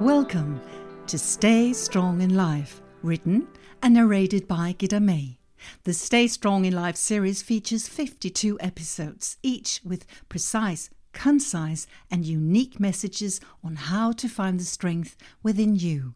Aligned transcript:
Welcome 0.00 0.60
to 1.08 1.18
Stay 1.18 1.72
Strong 1.72 2.20
in 2.20 2.36
Life, 2.36 2.80
written 3.02 3.48
and 3.82 3.94
narrated 3.94 4.46
by 4.46 4.76
Gittemaj. 4.78 5.38
The 5.82 5.92
Stay 5.92 6.28
Strong 6.28 6.66
in 6.66 6.72
Life 6.72 6.94
series 6.94 7.42
features 7.42 7.88
52 7.88 8.58
episodes, 8.60 9.38
each 9.42 9.80
with 9.84 10.06
precise, 10.28 10.88
concise, 11.12 11.88
and 12.12 12.24
unique 12.24 12.78
messages 12.78 13.40
on 13.64 13.74
how 13.74 14.12
to 14.12 14.28
find 14.28 14.60
the 14.60 14.64
strength 14.64 15.16
within 15.42 15.74
you. 15.74 16.14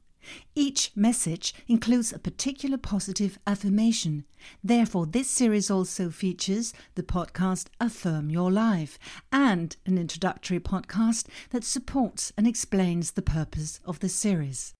Each 0.54 0.90
message 0.94 1.54
includes 1.66 2.12
a 2.12 2.18
particular 2.18 2.78
positive 2.78 3.38
affirmation. 3.46 4.24
Therefore, 4.62 5.06
this 5.06 5.28
series 5.28 5.70
also 5.70 6.10
features 6.10 6.72
the 6.94 7.02
podcast 7.02 7.66
Affirm 7.80 8.30
Your 8.30 8.50
Life 8.50 8.98
and 9.30 9.76
an 9.86 9.98
introductory 9.98 10.60
podcast 10.60 11.26
that 11.50 11.64
supports 11.64 12.32
and 12.36 12.46
explains 12.46 13.12
the 13.12 13.22
purpose 13.22 13.80
of 13.84 14.00
the 14.00 14.08
series. 14.08 14.74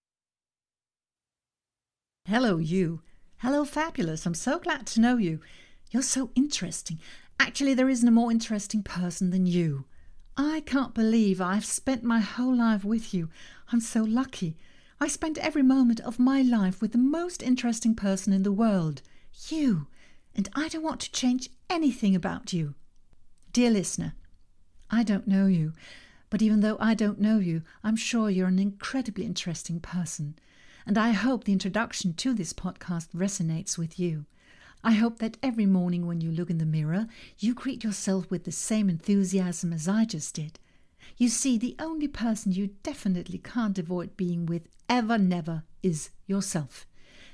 Hello, 2.27 2.59
you. 2.59 3.03
Hello, 3.39 3.65
fabulous. 3.65 4.27
I'm 4.27 4.35
so 4.35 4.59
glad 4.59 4.87
to 4.89 5.01
know 5.01 5.17
you. 5.17 5.41
You're 5.91 6.03
so 6.03 6.31
interesting. 6.35 7.01
Actually, 7.41 7.75
there 7.75 7.89
isn't 7.89 8.07
a 8.07 8.13
more 8.13 8.31
interesting 8.31 8.83
person 8.83 9.31
than 9.31 9.47
you. 9.47 9.87
I 10.37 10.61
can't 10.61 10.95
believe 10.95 11.41
I've 11.41 11.65
spent 11.65 12.05
my 12.05 12.21
whole 12.21 12.57
life 12.57 12.85
with 12.85 13.13
you. 13.13 13.29
I'm 13.73 13.81
so 13.81 14.03
lucky. 14.05 14.57
I 15.03 15.09
spent 15.09 15.37
every 15.39 15.65
moment 15.65 15.99
of 15.99 16.21
my 16.21 16.43
life 16.43 16.81
with 16.81 16.93
the 16.93 16.99
most 16.99 17.43
interesting 17.43 17.97
person 17.97 18.33
in 18.33 18.45
the 18.45 18.53
world, 18.53 19.03
you, 19.49 19.89
and 20.33 20.49
I 20.55 20.69
don't 20.69 20.85
want 20.85 21.01
to 21.01 21.11
change 21.11 21.51
anything 21.69 22.15
about 22.15 22.53
you. 22.53 22.77
Dear 23.53 23.73
listener, 23.73 24.15
I 24.93 25.03
don't 25.03 25.27
know 25.27 25.47
you, 25.47 25.73
but 26.31 26.41
even 26.41 26.61
though 26.61 26.77
I 26.79 26.95
don't 26.95 27.21
know 27.21 27.41
you, 27.41 27.63
I'm 27.83 27.97
sure 27.97 28.31
you're 28.31 28.47
an 28.47 28.61
incredibly 28.61 29.25
interesting 29.25 29.81
person, 29.81 30.39
and 30.87 30.97
I 30.97 31.11
hope 31.11 31.43
the 31.43 31.53
introduction 31.53 32.15
to 32.15 32.33
this 32.33 32.53
podcast 32.53 33.09
resonates 33.09 33.77
with 33.77 33.99
you. 33.99 34.27
I 34.85 34.93
hope 34.93 35.19
that 35.19 35.37
every 35.43 35.67
morning 35.67 36.07
when 36.07 36.21
you 36.21 36.31
look 36.31 36.49
in 36.49 36.59
the 36.59 36.65
mirror, 36.65 37.09
you 37.41 37.55
greet 37.55 37.83
yourself 37.83 38.31
with 38.31 38.45
the 38.45 38.53
same 38.53 38.89
enthusiasm 38.89 39.73
as 39.73 39.89
I 39.89 40.05
just 40.05 40.33
did. 40.33 40.61
You 41.17 41.29
see, 41.29 41.59
the 41.59 41.77
only 41.79 42.09
person 42.09 42.53
you 42.53 42.71
definitely 42.83 43.39
can't 43.39 43.79
avoid 43.79 44.17
being 44.17 44.47
with 44.47 44.69
ever, 44.89 45.19
never 45.19 45.65
is 45.83 46.11
yourself. 46.27 46.87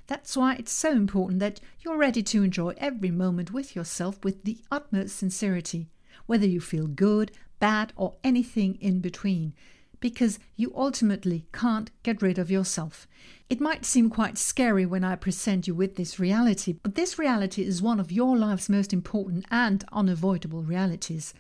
That's 0.06 0.36
why 0.36 0.55
it's 0.55 0.72
so 0.72 0.92
important 0.92 1.38
that 1.41 1.61
you're 1.80 1.98
ready 1.98 2.22
to 2.22 2.42
enjoy 2.42 2.74
every 2.78 3.11
moment 3.11 3.52
with 3.52 3.77
yourself 3.77 4.24
with 4.24 4.44
the 4.44 4.58
utmost 4.70 5.16
sincerity, 5.16 5.91
whether 6.27 6.46
you 6.46 6.61
feel 6.61 6.86
good, 6.86 7.30
bad, 7.61 7.92
or 7.94 8.14
anything 8.24 8.77
in 8.77 9.00
between, 9.00 9.52
because 10.00 10.39
you 10.56 10.72
ultimately 10.74 11.46
can't 11.52 11.91
get 12.02 12.22
rid 12.22 12.39
of 12.39 12.50
yourself. 12.50 13.06
It 13.50 13.61
might 13.61 13.84
seem 13.84 14.08
quite 14.08 14.39
scary 14.39 14.86
when 14.86 15.05
I 15.05 15.14
present 15.16 15.66
you 15.66 15.74
with 15.74 15.96
this 15.96 16.19
reality, 16.19 16.72
but 16.72 16.94
this 16.94 17.19
reality 17.19 17.62
is 17.62 17.83
one 17.83 18.00
of 18.00 18.12
your 18.12 18.36
life's 18.36 18.69
most 18.69 18.92
important 18.92 19.44
and 19.50 19.84
unavoidable 19.92 20.62
realities. 20.62 21.34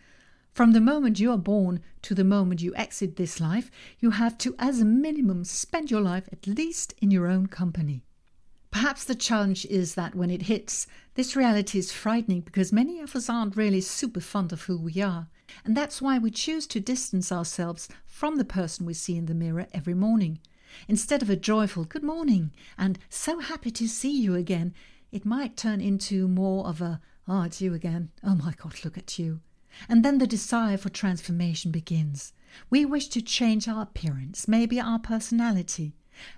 From 0.58 0.72
the 0.72 0.80
moment 0.80 1.20
you 1.20 1.30
are 1.30 1.38
born 1.38 1.78
to 2.02 2.16
the 2.16 2.24
moment 2.24 2.62
you 2.62 2.74
exit 2.74 3.14
this 3.14 3.38
life, 3.38 3.70
you 4.00 4.10
have 4.10 4.36
to, 4.38 4.56
as 4.58 4.80
a 4.80 4.84
minimum, 4.84 5.44
spend 5.44 5.88
your 5.88 6.00
life 6.00 6.28
at 6.32 6.48
least 6.48 6.94
in 6.98 7.12
your 7.12 7.28
own 7.28 7.46
company. 7.46 8.02
Perhaps 8.72 9.04
the 9.04 9.14
challenge 9.14 9.66
is 9.66 9.94
that 9.94 10.16
when 10.16 10.32
it 10.32 10.50
hits, 10.50 10.88
this 11.14 11.36
reality 11.36 11.78
is 11.78 11.92
frightening 11.92 12.40
because 12.40 12.72
many 12.72 12.98
of 12.98 13.14
us 13.14 13.30
aren't 13.30 13.56
really 13.56 13.80
super 13.80 14.18
fond 14.18 14.52
of 14.52 14.62
who 14.62 14.76
we 14.76 15.00
are. 15.00 15.28
And 15.64 15.76
that's 15.76 16.02
why 16.02 16.18
we 16.18 16.32
choose 16.32 16.66
to 16.66 16.80
distance 16.80 17.30
ourselves 17.30 17.88
from 18.04 18.34
the 18.34 18.44
person 18.44 18.84
we 18.84 18.94
see 18.94 19.16
in 19.16 19.26
the 19.26 19.34
mirror 19.34 19.68
every 19.72 19.94
morning. 19.94 20.40
Instead 20.88 21.22
of 21.22 21.30
a 21.30 21.36
joyful 21.36 21.84
good 21.84 22.02
morning 22.02 22.50
and 22.76 22.98
so 23.08 23.38
happy 23.38 23.70
to 23.70 23.86
see 23.86 24.10
you 24.10 24.34
again, 24.34 24.74
it 25.12 25.24
might 25.24 25.56
turn 25.56 25.80
into 25.80 26.26
more 26.26 26.66
of 26.66 26.82
a, 26.82 27.00
oh, 27.28 27.42
it's 27.42 27.62
you 27.62 27.74
again. 27.74 28.10
Oh 28.24 28.34
my 28.34 28.54
God, 28.60 28.74
look 28.84 28.98
at 28.98 29.20
you. 29.20 29.38
And 29.88 30.04
then 30.04 30.18
the 30.18 30.26
desire 30.26 30.76
for 30.76 30.88
transformation 30.88 31.70
begins. 31.70 32.32
We 32.70 32.84
wish 32.84 33.08
to 33.08 33.22
change 33.22 33.68
our 33.68 33.82
appearance, 33.82 34.48
maybe 34.48 34.80
our 34.80 34.98
personality. 34.98 35.94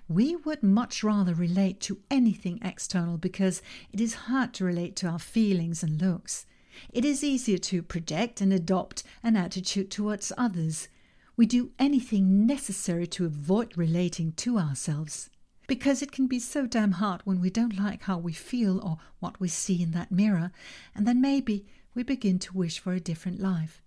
We 0.07 0.35
would 0.35 0.61
much 0.61 1.03
rather 1.03 1.33
relate 1.33 1.79
to 1.81 1.99
anything 2.11 2.59
external 2.61 3.17
because 3.17 3.61
it 3.91 3.99
is 3.99 4.25
hard 4.25 4.53
to 4.55 4.65
relate 4.65 4.95
to 4.97 5.07
our 5.07 5.19
feelings 5.19 5.81
and 5.81 6.01
looks. 6.01 6.45
It 6.93 7.03
is 7.03 7.23
easier 7.23 7.57
to 7.57 7.81
project 7.81 8.41
and 8.41 8.53
adopt 8.53 9.03
an 9.23 9.35
attitude 9.35 9.89
towards 9.89 10.31
others. 10.37 10.87
We 11.35 11.45
do 11.45 11.71
anything 11.79 12.45
necessary 12.45 13.07
to 13.07 13.25
avoid 13.25 13.77
relating 13.77 14.33
to 14.33 14.59
ourselves. 14.59 15.29
Because 15.67 16.01
it 16.01 16.11
can 16.11 16.27
be 16.27 16.39
so 16.39 16.67
damn 16.67 16.93
hard 16.93 17.21
when 17.23 17.39
we 17.39 17.49
don't 17.49 17.79
like 17.79 18.03
how 18.03 18.17
we 18.17 18.33
feel 18.33 18.79
or 18.79 18.97
what 19.19 19.39
we 19.39 19.47
see 19.47 19.81
in 19.81 19.91
that 19.91 20.11
mirror, 20.11 20.51
and 20.93 21.07
then 21.07 21.21
maybe 21.21 21.65
we 21.93 22.03
begin 22.03 22.39
to 22.39 22.57
wish 22.57 22.79
for 22.79 22.93
a 22.93 22.99
different 22.99 23.39
life. 23.39 23.81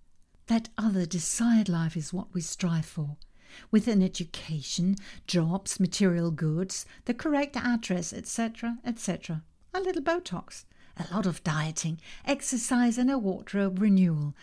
That 0.47 0.69
other 0.77 1.07
desired 1.07 1.71
life 1.71 1.97
is 1.97 2.13
what 2.13 2.35
we 2.35 2.43
strive 2.43 2.85
for. 2.85 3.17
With 3.71 3.89
an 3.89 4.03
education, 4.03 4.97
jobs, 5.27 5.81
material 5.81 6.31
goods, 6.31 6.85
the 7.07 7.15
correct 7.15 7.57
address, 7.57 8.13
etc., 8.13 8.79
etc. 8.85 9.43
A 9.73 9.81
little 9.81 10.03
Botox, 10.03 10.65
a 10.99 11.07
lot 11.15 11.25
of 11.25 11.43
dieting, 11.45 11.99
exercise, 12.27 12.99
and 12.99 13.11
a 13.11 13.17
wardrobe 13.17 13.81
renewal. 13.81 14.35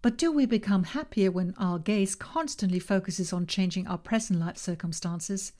But 0.00 0.16
do 0.16 0.30
we 0.30 0.46
become 0.46 0.84
happier 0.84 1.30
when 1.30 1.54
our 1.58 1.78
gaze 1.78 2.14
constantly 2.14 2.78
focuses 2.78 3.32
on 3.32 3.46
changing 3.46 3.88
our 3.88 3.98
present 3.98 4.38
life 4.38 4.58
circumstances? 4.58 5.52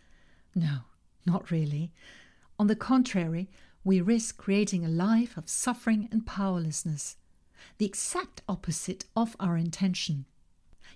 No, 0.55 0.81
not 1.27 1.51
really. 1.51 1.93
On 2.59 2.69
the 2.69 2.77
contrary, 2.77 3.51
we 3.83 4.01
risk 4.01 4.37
creating 4.37 4.85
a 4.85 4.89
life 4.89 5.37
of 5.37 5.49
suffering 5.49 6.09
and 6.13 6.25
powerlessness 6.25 7.17
the 7.79 7.87
exact 7.87 8.43
opposite 8.49 9.05
of 9.17 9.37
our 9.41 9.57
intention. 9.57 10.25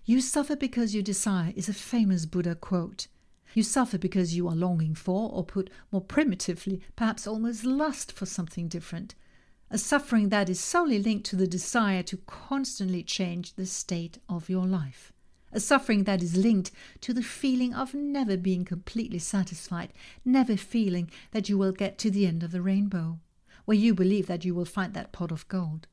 You 0.04 0.20
suffer 0.20 0.54
because 0.54 0.94
you 0.94 1.02
desire 1.02 1.52
is 1.56 1.68
a 1.68 1.74
famous 1.74 2.26
Buddha 2.26 2.54
quote. 2.54 3.08
You 3.54 3.62
suffer 3.62 3.98
because 3.98 4.36
you 4.36 4.46
are 4.48 4.54
longing 4.54 4.94
for, 4.94 5.30
or 5.32 5.44
put 5.44 5.70
more 5.90 6.00
primitively, 6.00 6.80
perhaps 6.94 7.26
almost 7.26 7.64
lust 7.64 8.12
for 8.12 8.26
something 8.26 8.68
different. 8.68 9.14
A 9.70 9.78
suffering 9.78 10.28
that 10.28 10.48
is 10.48 10.60
solely 10.60 11.00
linked 11.00 11.26
to 11.26 11.36
the 11.36 11.46
desire 11.46 12.02
to 12.04 12.18
constantly 12.18 13.02
change 13.02 13.54
the 13.54 13.66
state 13.66 14.18
of 14.28 14.48
your 14.48 14.64
life. 14.64 15.12
A 15.52 15.58
suffering 15.58 16.04
that 16.04 16.22
is 16.22 16.36
linked 16.36 16.70
to 17.00 17.12
the 17.12 17.22
feeling 17.22 17.74
of 17.74 17.94
never 17.94 18.36
being 18.36 18.64
completely 18.64 19.18
satisfied, 19.18 19.92
never 20.24 20.56
feeling 20.56 21.10
that 21.32 21.48
you 21.48 21.58
will 21.58 21.72
get 21.72 21.98
to 21.98 22.10
the 22.10 22.26
end 22.26 22.42
of 22.42 22.52
the 22.52 22.62
rainbow, 22.62 23.18
where 23.64 23.76
you 23.76 23.94
believe 23.94 24.26
that 24.26 24.44
you 24.44 24.54
will 24.54 24.64
find 24.64 24.94
that 24.94 25.12
pot 25.12 25.32
of 25.32 25.48
gold. 25.48 25.88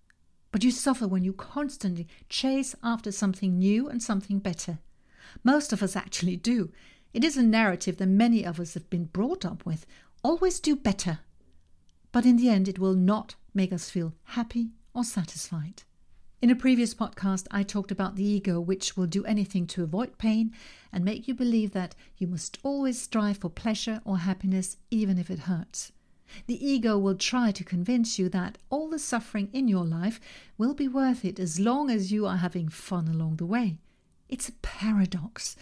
But 0.53 0.63
you 0.63 0.69
suffer 0.69 1.07
when 1.07 1.23
you 1.23 1.33
constantly 1.33 2.07
chase 2.29 2.75
after 2.83 3.11
something 3.11 3.57
new 3.57 3.89
and 3.89 4.01
something 4.01 4.37
better. 4.37 4.77
Most 5.43 5.73
of 5.73 5.81
us 5.81 5.95
actually 5.95 6.35
do. 6.35 6.71
It 7.11 7.23
is 7.23 7.35
a 7.35 7.43
narrative 7.43 7.97
that 7.97 8.05
many 8.05 8.45
of 8.45 8.59
us 8.59 8.75
have 8.75 8.87
been 8.87 9.05
brought 9.05 9.43
up 9.43 9.65
with 9.65 9.87
always 10.23 10.59
do 10.59 10.75
better. 10.75 11.19
But 12.11 12.27
in 12.27 12.37
the 12.37 12.49
end, 12.49 12.67
it 12.67 12.77
will 12.77 12.93
not 12.93 13.33
make 13.55 13.73
us 13.73 13.89
feel 13.89 14.13
happy 14.25 14.69
or 14.93 15.03
satisfied. 15.03 15.81
In 16.39 16.51
a 16.51 16.55
previous 16.55 16.93
podcast, 16.93 17.47
I 17.49 17.63
talked 17.63 17.89
about 17.89 18.15
the 18.15 18.23
ego, 18.23 18.61
which 18.61 18.95
will 18.95 19.07
do 19.07 19.25
anything 19.25 19.65
to 19.67 19.81
avoid 19.81 20.19
pain 20.19 20.51
and 20.91 21.03
make 21.03 21.27
you 21.27 21.33
believe 21.33 21.71
that 21.71 21.95
you 22.19 22.27
must 22.27 22.59
always 22.61 23.01
strive 23.01 23.37
for 23.37 23.49
pleasure 23.49 24.01
or 24.05 24.19
happiness, 24.19 24.77
even 24.91 25.17
if 25.17 25.31
it 25.31 25.39
hurts. 25.39 25.91
The 26.47 26.65
ego 26.65 26.97
will 26.97 27.15
try 27.15 27.51
to 27.51 27.63
convince 27.63 28.17
you 28.17 28.29
that 28.29 28.57
all 28.69 28.89
the 28.89 28.99
suffering 28.99 29.49
in 29.53 29.67
your 29.67 29.85
life 29.85 30.19
will 30.57 30.73
be 30.73 30.87
worth 30.87 31.23
it 31.23 31.39
as 31.39 31.59
long 31.59 31.89
as 31.89 32.11
you 32.11 32.25
are 32.25 32.37
having 32.37 32.69
fun 32.69 33.07
along 33.07 33.37
the 33.37 33.45
way. 33.45 33.77
It's 34.29 34.49
a 34.49 34.53
paradox. 34.61 35.55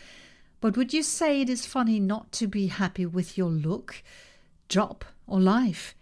But 0.62 0.77
would 0.77 0.94
you 0.94 1.03
say 1.03 1.41
it 1.41 1.50
is 1.50 1.65
funny 1.65 2.00
not 2.00 2.31
to 2.33 2.47
be 2.47 2.68
happy 2.68 3.06
with 3.06 3.38
your 3.38 3.50
look, 3.50 4.03
job, 4.69 5.03
or 5.27 5.39
life? 5.39 5.95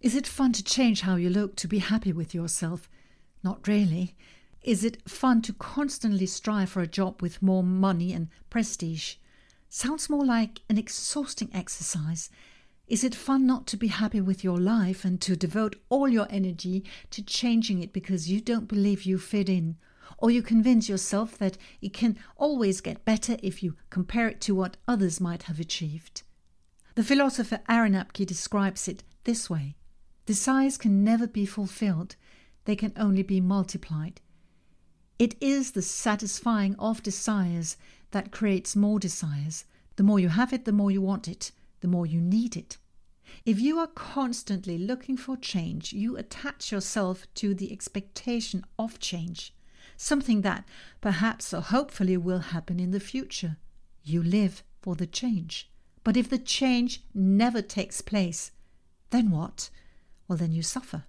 Is 0.00 0.14
it 0.14 0.26
fun 0.26 0.52
to 0.52 0.62
change 0.62 1.00
how 1.00 1.16
you 1.16 1.30
look 1.30 1.56
to 1.56 1.68
be 1.68 1.78
happy 1.78 2.12
with 2.12 2.34
yourself? 2.34 2.88
Not 3.42 3.66
really. 3.66 4.14
Is 4.62 4.84
it 4.84 5.08
fun 5.08 5.42
to 5.42 5.52
constantly 5.52 6.26
strive 6.26 6.70
for 6.70 6.82
a 6.82 6.86
job 6.86 7.22
with 7.22 7.42
more 7.42 7.62
money 7.62 8.12
and 8.12 8.28
prestige? 8.50 9.14
Sounds 9.68 10.10
more 10.10 10.24
like 10.24 10.60
an 10.68 10.78
exhausting 10.78 11.50
exercise 11.52 12.30
is 12.88 13.02
it 13.02 13.16
fun 13.16 13.46
not 13.46 13.66
to 13.66 13.76
be 13.76 13.88
happy 13.88 14.20
with 14.20 14.44
your 14.44 14.58
life 14.58 15.04
and 15.04 15.20
to 15.20 15.34
devote 15.34 15.74
all 15.88 16.08
your 16.08 16.28
energy 16.30 16.84
to 17.10 17.22
changing 17.22 17.82
it 17.82 17.92
because 17.92 18.30
you 18.30 18.40
don't 18.40 18.68
believe 18.68 19.02
you 19.02 19.18
fit 19.18 19.48
in? 19.48 19.76
Or 20.18 20.30
you 20.30 20.40
convince 20.40 20.88
yourself 20.88 21.36
that 21.38 21.58
it 21.80 21.92
can 21.92 22.16
always 22.36 22.80
get 22.80 23.04
better 23.04 23.36
if 23.42 23.60
you 23.60 23.76
compare 23.90 24.28
it 24.28 24.40
to 24.42 24.54
what 24.54 24.76
others 24.86 25.20
might 25.20 25.44
have 25.44 25.58
achieved? 25.58 26.22
The 26.94 27.02
philosopher 27.02 27.60
Aaron 27.68 27.94
Abke 27.94 28.24
describes 28.24 28.86
it 28.86 29.02
this 29.24 29.50
way 29.50 29.74
Desires 30.24 30.78
can 30.78 31.02
never 31.02 31.26
be 31.26 31.44
fulfilled, 31.44 32.14
they 32.66 32.76
can 32.76 32.92
only 32.96 33.24
be 33.24 33.40
multiplied. 33.40 34.20
It 35.18 35.34
is 35.40 35.72
the 35.72 35.82
satisfying 35.82 36.76
of 36.78 37.02
desires 37.02 37.76
that 38.12 38.30
creates 38.30 38.76
more 38.76 39.00
desires, 39.00 39.64
The 39.96 40.02
more 40.04 40.20
you 40.20 40.28
have 40.28 40.52
it, 40.52 40.66
the 40.66 40.72
more 40.72 40.90
you 40.90 41.00
want 41.02 41.26
it, 41.26 41.50
the 41.80 41.88
more 41.88 42.06
you 42.06 42.20
need 42.20 42.56
it. 42.56 42.78
If 43.44 43.60
you 43.60 43.78
are 43.78 43.86
constantly 43.86 44.78
looking 44.78 45.16
for 45.16 45.36
change, 45.36 45.92
you 45.92 46.16
attach 46.16 46.72
yourself 46.72 47.26
to 47.34 47.54
the 47.54 47.72
expectation 47.72 48.64
of 48.78 48.98
change, 48.98 49.52
something 49.96 50.42
that 50.42 50.64
perhaps 51.00 51.52
or 51.52 51.60
hopefully 51.60 52.16
will 52.16 52.38
happen 52.38 52.78
in 52.78 52.92
the 52.92 53.00
future. 53.00 53.56
You 54.02 54.22
live 54.22 54.62
for 54.80 54.94
the 54.94 55.06
change. 55.06 55.70
But 56.04 56.16
if 56.16 56.30
the 56.30 56.38
change 56.38 57.02
never 57.12 57.60
takes 57.60 58.00
place, 58.00 58.52
then 59.10 59.30
what? 59.30 59.70
Well, 60.28 60.38
then 60.38 60.52
you 60.52 60.62
suffer. 60.62 61.04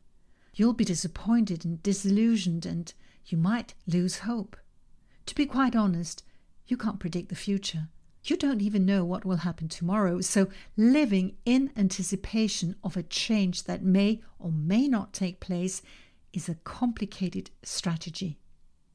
You'll 0.55 0.73
be 0.73 0.85
disappointed 0.85 1.63
and 1.65 1.83
disillusioned, 1.83 2.65
and 2.65 2.91
you 3.27 3.37
might 3.37 3.75
lose 3.85 4.19
hope. 4.19 4.57
To 5.27 5.35
be 5.35 5.45
quite 5.45 5.75
honest, 5.75 6.23
you 6.65 6.77
can't 6.77 6.99
predict 6.99 7.29
the 7.29 7.35
future. 7.35 7.89
You 8.29 8.35
don't 8.35 8.61
even 8.61 8.85
know 8.85 9.05
what 9.05 9.23
will 9.23 9.37
happen 9.37 9.69
tomorrow, 9.69 10.19
so 10.19 10.49
living 10.75 11.37
in 11.45 11.71
anticipation 11.77 12.75
of 12.83 12.97
a 12.97 13.03
change 13.03 13.63
that 13.63 13.83
may 13.83 14.19
or 14.37 14.51
may 14.51 14.89
not 14.89 15.13
take 15.13 15.39
place 15.39 15.81
is 16.33 16.49
a 16.49 16.55
complicated 16.55 17.51
strategy. 17.63 18.37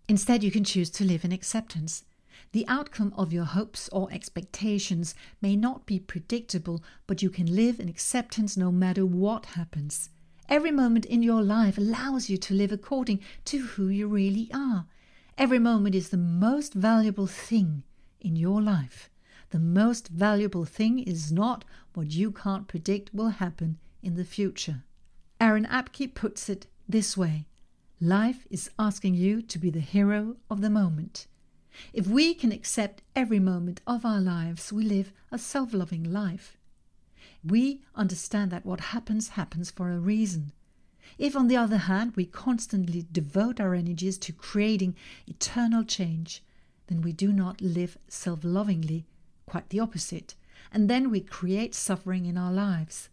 Instead, 0.06 0.44
you 0.44 0.50
can 0.50 0.64
choose 0.64 0.90
to 0.90 1.04
live 1.04 1.24
in 1.24 1.32
acceptance. 1.32 2.04
The 2.52 2.68
outcome 2.68 3.14
of 3.16 3.32
your 3.32 3.46
hopes 3.46 3.88
or 3.88 4.12
expectations 4.12 5.14
may 5.40 5.56
not 5.56 5.86
be 5.86 5.98
predictable, 5.98 6.84
but 7.06 7.22
you 7.22 7.30
can 7.30 7.56
live 7.56 7.80
in 7.80 7.88
acceptance 7.88 8.58
no 8.58 8.70
matter 8.70 9.06
what 9.06 9.46
happens. 9.46 10.10
Every 10.46 10.72
moment 10.72 11.06
in 11.06 11.22
your 11.22 11.40
life 11.40 11.78
allows 11.78 12.28
you 12.28 12.36
to 12.36 12.52
live 12.52 12.70
according 12.70 13.20
to 13.46 13.60
who 13.60 13.88
you 13.88 14.08
really 14.08 14.50
are. 14.52 14.84
Every 15.38 15.58
moment 15.58 15.94
is 15.94 16.10
the 16.10 16.18
most 16.18 16.74
valuable 16.74 17.26
thing 17.26 17.82
in 18.20 18.36
your 18.36 18.60
life. 18.60 19.08
The 19.52 19.60
most 19.60 20.08
valuable 20.08 20.64
thing 20.64 20.98
is 20.98 21.30
not 21.30 21.66
what 21.92 22.10
you 22.10 22.32
can't 22.32 22.66
predict 22.66 23.12
will 23.12 23.28
happen 23.28 23.78
in 24.02 24.14
the 24.14 24.24
future. 24.24 24.82
Aaron 25.38 25.66
Abke 25.66 26.14
puts 26.14 26.48
it 26.48 26.68
this 26.88 27.18
way 27.18 27.44
Life 28.00 28.46
is 28.48 28.70
asking 28.78 29.14
you 29.14 29.42
to 29.42 29.58
be 29.58 29.68
the 29.68 29.80
hero 29.80 30.36
of 30.48 30.62
the 30.62 30.70
moment. 30.70 31.26
If 31.92 32.06
we 32.06 32.32
can 32.32 32.50
accept 32.50 33.02
every 33.14 33.38
moment 33.40 33.82
of 33.86 34.06
our 34.06 34.22
lives, 34.22 34.72
we 34.72 34.84
live 34.84 35.12
a 35.30 35.38
self 35.38 35.74
loving 35.74 36.10
life. 36.10 36.56
We 37.44 37.82
understand 37.94 38.52
that 38.52 38.64
what 38.64 38.80
happens 38.96 39.36
happens 39.36 39.70
for 39.70 39.90
a 39.90 39.98
reason. 39.98 40.52
If, 41.18 41.36
on 41.36 41.48
the 41.48 41.58
other 41.58 41.76
hand, 41.76 42.16
we 42.16 42.24
constantly 42.24 43.04
devote 43.12 43.60
our 43.60 43.74
energies 43.74 44.16
to 44.16 44.32
creating 44.32 44.96
eternal 45.26 45.84
change, 45.84 46.42
then 46.86 47.02
we 47.02 47.12
do 47.12 47.34
not 47.34 47.60
live 47.60 47.98
self 48.08 48.40
lovingly 48.44 49.04
quite 49.52 49.68
the 49.68 49.80
opposite, 49.80 50.34
and 50.72 50.88
then 50.88 51.10
we 51.10 51.20
create 51.20 51.74
suffering 51.74 52.24
in 52.24 52.38
our 52.38 52.50
lives. 52.50 53.10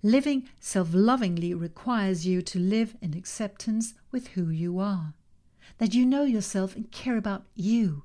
Living 0.00 0.48
self 0.60 0.90
lovingly 0.94 1.52
requires 1.54 2.24
you 2.24 2.40
to 2.40 2.60
live 2.60 2.94
in 3.02 3.14
acceptance 3.14 3.94
with 4.12 4.28
who 4.28 4.48
you 4.48 4.78
are, 4.78 5.12
that 5.78 5.92
you 5.92 6.06
know 6.06 6.22
yourself 6.22 6.76
and 6.76 6.92
care 6.92 7.16
about 7.16 7.46
you. 7.56 8.04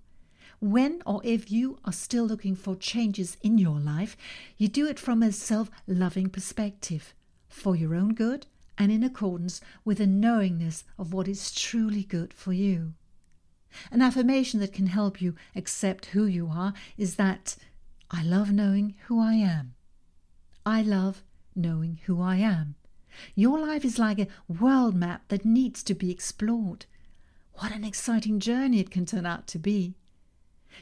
When 0.60 1.04
or 1.06 1.22
if 1.24 1.52
you 1.52 1.78
are 1.86 1.94
still 1.94 2.26
looking 2.26 2.56
for 2.56 2.76
changes 2.76 3.38
in 3.44 3.60
your 3.60 3.80
life, 3.80 4.18
you 4.58 4.68
do 4.68 4.88
it 4.88 4.98
from 4.98 5.22
a 5.22 5.32
self 5.32 5.70
loving 5.86 6.32
perspective, 6.32 7.14
for 7.48 7.76
your 7.76 7.94
own 7.94 8.16
good 8.16 8.48
and 8.76 8.92
in 8.92 9.04
accordance 9.04 9.62
with 9.86 10.00
a 10.00 10.08
knowingness 10.08 10.84
of 10.98 11.14
what 11.14 11.28
is 11.28 11.54
truly 11.54 12.02
good 12.02 12.34
for 12.34 12.54
you. 12.54 12.96
An 13.92 14.02
affirmation 14.02 14.60
that 14.60 14.74
can 14.74 14.88
help 14.88 15.22
you 15.22 15.36
accept 15.56 16.08
who 16.08 16.26
you 16.26 16.48
are 16.48 16.74
is 16.98 17.16
that 17.16 17.56
I 18.10 18.24
love 18.24 18.52
knowing 18.52 18.96
who 19.08 19.22
I 19.22 19.34
am. 19.34 19.76
I 20.66 20.82
love 20.82 21.24
knowing 21.56 22.00
who 22.06 22.22
I 22.22 22.38
am. 22.38 22.76
Your 23.36 23.60
life 23.60 23.84
is 23.84 24.00
like 24.00 24.20
a 24.20 24.28
world 24.48 24.96
map 24.96 25.28
that 25.30 25.46
needs 25.46 25.84
to 25.84 25.94
be 25.94 26.12
explored. 26.12 26.86
What 27.56 27.72
an 27.72 27.84
exciting 27.84 28.40
journey 28.40 28.80
it 28.80 28.92
can 28.92 29.06
turn 29.06 29.26
out 29.26 29.48
to 29.48 29.60
be. 29.60 29.96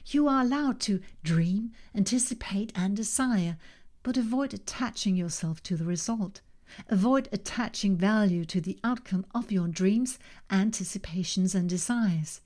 You 0.05 0.27
are 0.27 0.41
allowed 0.41 0.79
to 0.81 1.01
dream, 1.23 1.71
anticipate, 1.95 2.71
and 2.75 2.95
desire, 2.95 3.57
but 4.03 4.17
avoid 4.17 4.53
attaching 4.53 5.15
yourself 5.15 5.61
to 5.63 5.75
the 5.75 5.85
result. 5.85 6.41
Avoid 6.87 7.27
attaching 7.31 7.97
value 7.97 8.45
to 8.45 8.61
the 8.61 8.79
outcome 8.83 9.25
of 9.33 9.51
your 9.51 9.67
dreams, 9.67 10.19
anticipations, 10.51 11.55
and 11.55 11.67
desires. 11.67 12.41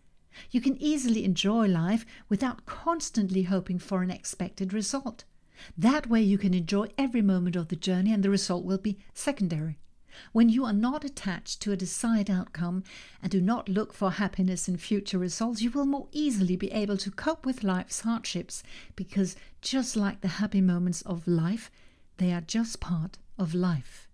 You 0.52 0.62
can 0.62 0.82
easily 0.82 1.24
enjoy 1.24 1.68
life 1.68 2.06
without 2.30 2.66
constantly 2.66 3.44
hoping 3.44 3.80
for 3.80 4.02
an 4.02 4.12
expected 4.12 4.74
result. 4.74 5.24
That 5.78 6.08
way, 6.08 6.22
you 6.22 6.38
can 6.38 6.54
enjoy 6.54 6.88
every 6.98 7.22
moment 7.22 7.56
of 7.56 7.68
the 7.68 7.76
journey 7.76 8.12
and 8.12 8.24
the 8.24 8.30
result 8.30 8.66
will 8.66 8.78
be 8.78 9.00
secondary. 9.14 9.80
When 10.32 10.50
you 10.50 10.64
are 10.66 10.74
not 10.74 11.04
attached 11.04 11.60
to 11.62 11.72
a 11.72 11.78
desired 11.78 12.30
outcome 12.30 12.84
and 13.22 13.32
do 13.32 13.42
not 13.42 13.68
look 13.68 13.94
for 13.94 14.12
happiness 14.12 14.68
in 14.68 14.78
future 14.78 15.18
results, 15.18 15.62
you 15.62 15.72
will 15.72 15.86
more 15.86 16.08
easily 16.12 16.56
be 16.56 16.72
able 16.72 16.98
to 16.98 17.12
cope 17.12 17.46
with 17.46 17.64
life's 17.64 18.02
hardships 18.02 18.62
because, 18.96 19.36
just 19.62 19.96
like 19.96 20.22
the 20.22 20.40
happy 20.40 20.62
moments 20.62 21.02
of 21.04 21.28
life, 21.28 21.72
they 22.18 22.32
are 22.32 22.42
just 22.42 22.80
part 22.80 23.18
of 23.40 23.56
life. 23.56 24.08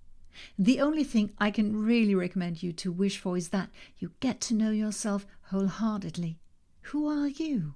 The 0.58 0.80
only 0.80 1.04
thing 1.04 1.32
I 1.38 1.52
can 1.52 1.84
really 1.84 2.16
recommend 2.16 2.64
you 2.64 2.72
to 2.74 2.94
wish 2.94 3.18
for 3.18 3.36
is 3.36 3.50
that 3.50 3.70
you 3.98 4.12
get 4.22 4.40
to 4.42 4.54
know 4.54 4.72
yourself 4.72 5.28
wholeheartedly. 5.50 6.40
Who 6.82 7.08
are 7.08 7.28
you? 7.28 7.76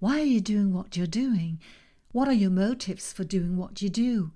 Why 0.00 0.20
are 0.20 0.24
you 0.24 0.40
doing 0.40 0.72
what 0.72 0.96
you're 0.96 1.06
doing? 1.06 1.60
What 2.10 2.28
are 2.28 2.32
your 2.32 2.50
motives 2.50 3.12
for 3.12 3.24
doing 3.24 3.56
what 3.56 3.80
you 3.80 3.88
do? 3.88 4.32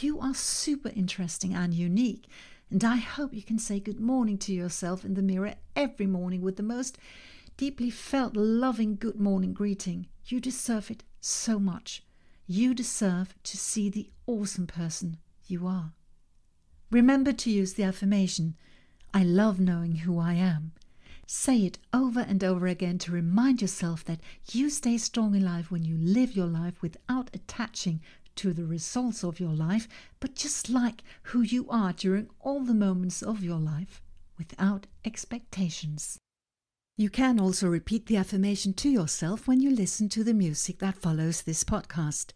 You 0.00 0.20
are 0.20 0.34
super 0.34 0.90
interesting 0.94 1.54
and 1.54 1.74
unique, 1.74 2.26
and 2.70 2.82
I 2.84 2.96
hope 2.96 3.34
you 3.34 3.42
can 3.42 3.58
say 3.58 3.80
good 3.80 4.00
morning 4.00 4.38
to 4.38 4.52
yourself 4.52 5.04
in 5.04 5.14
the 5.14 5.22
mirror 5.22 5.54
every 5.74 6.06
morning 6.06 6.40
with 6.40 6.56
the 6.56 6.62
most 6.62 6.98
deeply 7.56 7.90
felt, 7.90 8.36
loving 8.36 8.96
good 8.96 9.20
morning 9.20 9.52
greeting. 9.52 10.06
You 10.26 10.40
deserve 10.40 10.90
it 10.90 11.02
so 11.20 11.58
much. 11.58 12.04
You 12.46 12.74
deserve 12.74 13.34
to 13.42 13.56
see 13.56 13.88
the 13.88 14.10
awesome 14.26 14.66
person 14.66 15.18
you 15.46 15.66
are. 15.66 15.92
Remember 16.90 17.32
to 17.32 17.50
use 17.50 17.74
the 17.74 17.82
affirmation, 17.82 18.56
I 19.12 19.24
love 19.24 19.58
knowing 19.58 19.96
who 19.96 20.18
I 20.18 20.34
am. 20.34 20.72
Say 21.26 21.64
it 21.64 21.78
over 21.92 22.20
and 22.20 22.44
over 22.44 22.66
again 22.66 22.98
to 22.98 23.12
remind 23.12 23.62
yourself 23.62 24.04
that 24.04 24.20
you 24.52 24.68
stay 24.68 24.98
strong 24.98 25.34
in 25.34 25.44
life 25.44 25.70
when 25.70 25.84
you 25.84 25.96
live 25.96 26.36
your 26.36 26.46
life 26.46 26.82
without 26.82 27.30
attaching 27.32 28.00
to 28.36 28.52
the 28.52 28.66
results 28.66 29.24
of 29.24 29.40
your 29.40 29.54
life, 29.54 29.88
but 30.20 30.34
just 30.34 30.68
like 30.68 31.02
who 31.24 31.40
you 31.40 31.68
are 31.70 31.92
during 31.92 32.28
all 32.40 32.60
the 32.60 32.74
moments 32.74 33.22
of 33.22 33.42
your 33.42 33.58
life 33.58 34.02
without 34.38 34.86
expectations. 35.04 36.18
You 36.96 37.10
can 37.10 37.40
also 37.40 37.68
repeat 37.68 38.06
the 38.06 38.16
affirmation 38.16 38.72
to 38.74 38.88
yourself 38.88 39.48
when 39.48 39.60
you 39.60 39.70
listen 39.70 40.08
to 40.10 40.24
the 40.24 40.34
music 40.34 40.78
that 40.78 40.94
follows 40.94 41.42
this 41.42 41.64
podcast. 41.64 42.32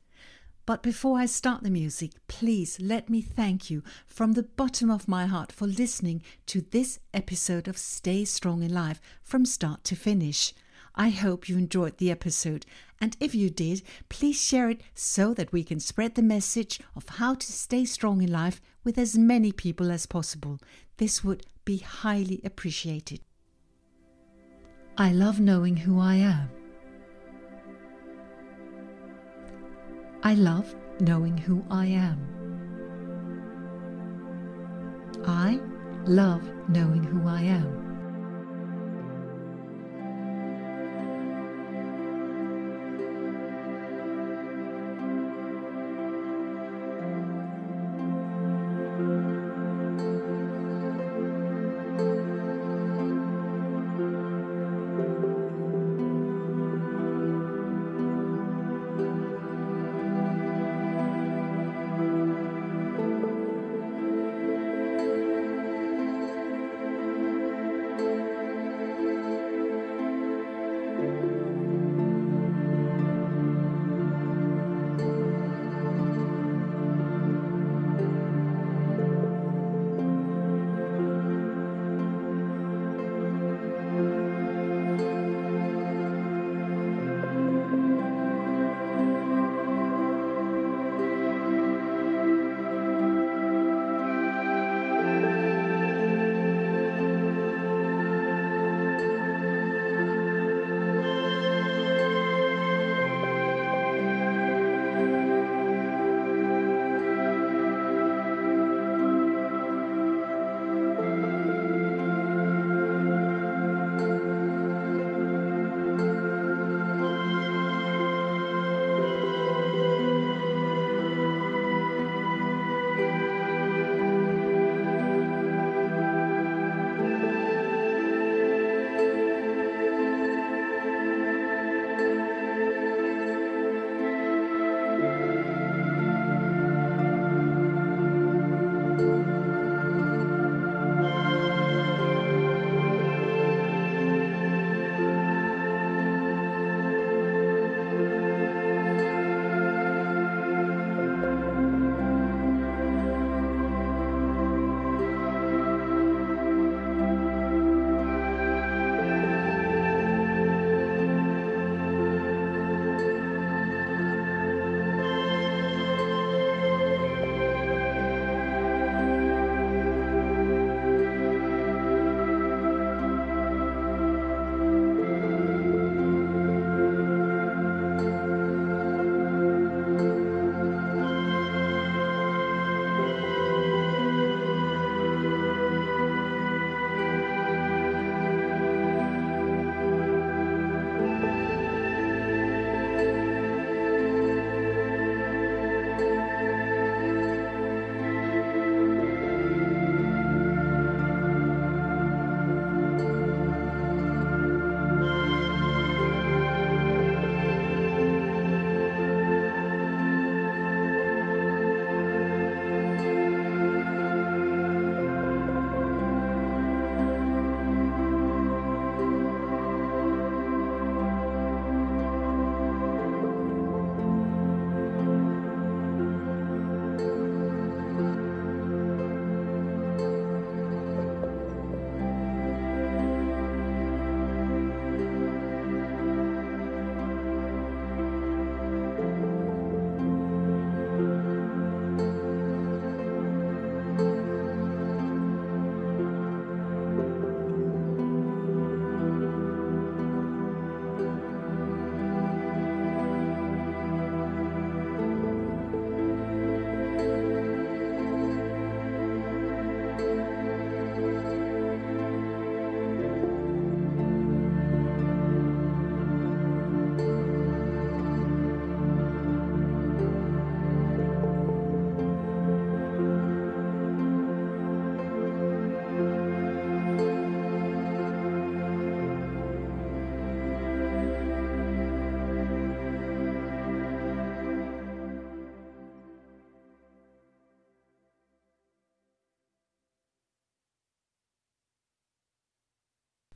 But 0.68 0.82
before 0.82 1.18
I 1.18 1.24
start 1.24 1.62
the 1.62 1.70
music, 1.70 2.10
please 2.28 2.78
let 2.78 3.08
me 3.08 3.22
thank 3.22 3.70
you 3.70 3.82
from 4.06 4.32
the 4.32 4.42
bottom 4.42 4.90
of 4.90 5.08
my 5.08 5.24
heart 5.24 5.50
for 5.50 5.66
listening 5.66 6.22
to 6.44 6.60
this 6.60 7.00
episode 7.14 7.68
of 7.68 7.78
Stay 7.78 8.26
Strong 8.26 8.62
in 8.62 8.74
Life 8.74 9.00
from 9.22 9.46
start 9.46 9.82
to 9.84 9.96
finish. 9.96 10.52
I 10.94 11.08
hope 11.08 11.48
you 11.48 11.56
enjoyed 11.56 11.96
the 11.96 12.10
episode, 12.10 12.66
and 13.00 13.16
if 13.18 13.34
you 13.34 13.48
did, 13.48 13.80
please 14.10 14.38
share 14.38 14.68
it 14.68 14.82
so 14.92 15.32
that 15.32 15.52
we 15.52 15.64
can 15.64 15.80
spread 15.80 16.16
the 16.16 16.22
message 16.22 16.80
of 16.94 17.08
how 17.08 17.32
to 17.32 17.50
stay 17.50 17.86
strong 17.86 18.20
in 18.20 18.30
life 18.30 18.60
with 18.84 18.98
as 18.98 19.16
many 19.16 19.52
people 19.52 19.90
as 19.90 20.04
possible. 20.04 20.60
This 20.98 21.24
would 21.24 21.46
be 21.64 21.78
highly 21.78 22.42
appreciated. 22.44 23.20
I 24.98 25.12
love 25.12 25.40
knowing 25.40 25.78
who 25.78 25.98
I 25.98 26.16
am. 26.16 26.50
I 30.22 30.34
love 30.34 30.74
knowing 31.00 31.38
who 31.38 31.64
I 31.70 31.86
am. 31.86 32.18
I 35.24 35.60
love 36.06 36.42
knowing 36.68 37.04
who 37.04 37.28
I 37.28 37.42
am. 37.42 37.87